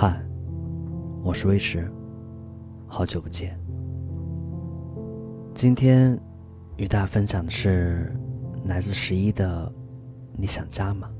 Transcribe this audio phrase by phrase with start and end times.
[0.00, 0.16] 嗨
[1.24, 1.90] 我是威驰，
[2.86, 3.58] 好久不见。
[5.52, 6.16] 今天
[6.76, 8.16] 与大家分享的是
[8.66, 9.68] 来自十一的
[10.38, 11.10] “你想家吗？”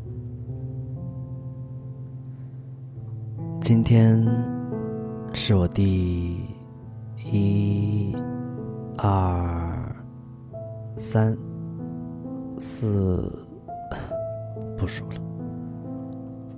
[3.61, 4.25] 今天
[5.35, 6.39] 是我第
[7.33, 8.17] 一、
[8.97, 9.93] 二、
[10.97, 11.37] 三、
[12.61, 13.45] 四，
[14.77, 15.21] 不数了，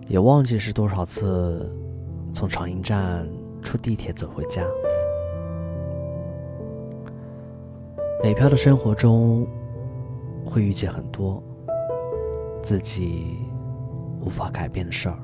[0.06, 1.66] 也忘记是多少次
[2.32, 3.26] 从长营站
[3.62, 4.62] 出地铁走回家。
[8.22, 9.46] 北漂的生活中，
[10.44, 11.42] 会遇见很多
[12.62, 13.38] 自己
[14.20, 15.18] 无法改变的事儿。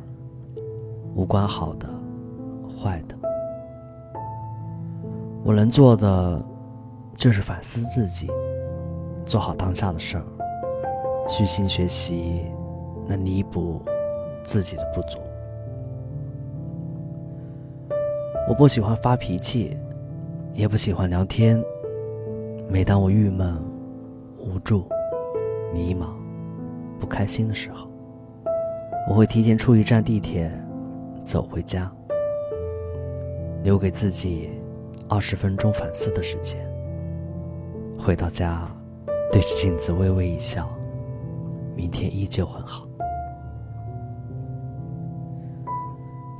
[1.15, 1.89] 无关好的、
[2.69, 3.17] 坏的，
[5.45, 6.43] 我能做的
[7.15, 8.31] 就是反思自己，
[9.25, 10.25] 做好当下的事儿，
[11.29, 12.47] 虚心学习，
[13.07, 13.81] 能弥补
[14.43, 15.19] 自己的不足。
[18.49, 19.77] 我不喜欢发脾气，
[20.53, 21.61] 也不喜欢聊天。
[22.69, 23.61] 每当我郁闷、
[24.39, 24.89] 无助、
[25.75, 26.11] 迷茫、
[27.01, 27.91] 不开心的时候，
[29.09, 30.51] 我会提前出一站地铁。
[31.25, 31.91] 走回家，
[33.65, 34.49] 留给自己
[35.09, 36.65] 二十分钟反思的时间。
[37.99, 38.71] 回到家，
[39.33, 40.69] 对着镜子微微一笑，
[41.75, 42.87] 明天依旧很好。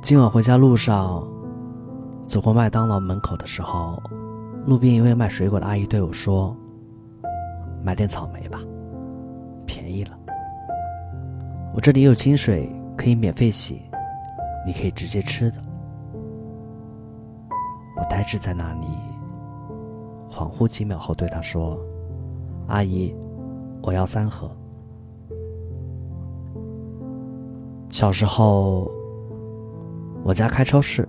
[0.01, 1.27] 今晚回家路上，
[2.27, 4.03] 走过麦当劳门口的时候，
[4.65, 6.53] 路边一位卖水果的阿姨对我说
[7.81, 8.59] ：“买点草莓吧，
[9.65, 10.11] 便宜了。
[11.73, 13.81] 我这里有清水，可以免费洗。”
[14.67, 15.61] 你可以直接吃的。
[17.95, 18.87] 我呆滞在那里，
[20.29, 21.79] 恍惚几秒后，对她说
[22.67, 23.15] ：“阿姨，
[23.81, 24.51] 我要三盒。”
[27.89, 28.91] 小时候，
[30.25, 31.07] 我家开超市，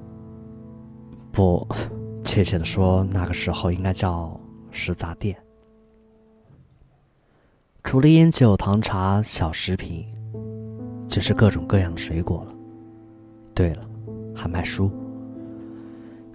[1.39, 1.65] 不，
[2.25, 4.37] 确切的说，那个时候应该叫
[4.73, 5.37] 食杂店。
[7.85, 10.05] 除了烟酒、糖茶、小食品，
[11.07, 12.53] 就是各种各样的水果了。
[13.55, 13.89] 对了，
[14.35, 14.91] 还卖书。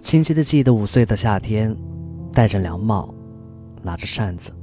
[0.00, 1.76] 清晰的记得五岁的夏天，
[2.32, 3.14] 戴着凉帽，
[3.82, 4.54] 拿着扇子，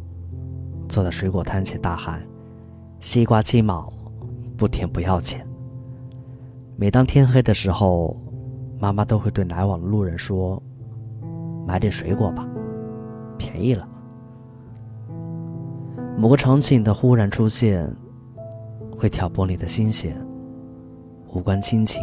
[0.89, 2.19] 坐在水果摊前大喊
[2.99, 3.93] ：“西瓜七毛，
[4.57, 5.47] 不甜不要钱。”
[6.77, 8.19] 每当天黑的时候，
[8.81, 10.59] 妈妈都会对来往的路人说
[11.67, 12.47] ：“买点水果吧，
[13.37, 13.87] 便宜了。”
[16.17, 17.87] 某个场景的忽然出现，
[18.97, 20.19] 会挑拨你的心弦，
[21.31, 22.01] 无关亲情。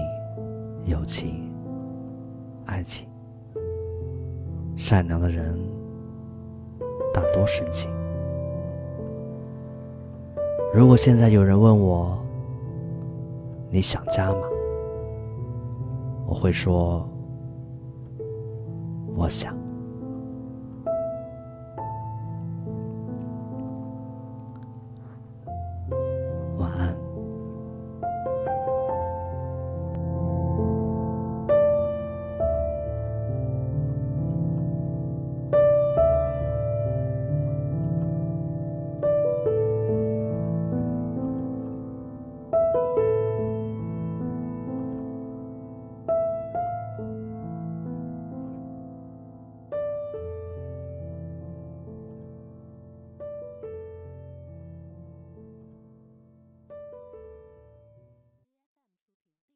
[0.84, 1.52] 友情、
[2.64, 3.08] 爱情，
[4.76, 5.58] 善良的人
[7.12, 7.90] 大多深情。
[10.72, 12.16] 如果现在有人问我
[13.68, 14.42] 你想家吗？
[16.28, 17.08] 我会说
[19.16, 19.67] 我想。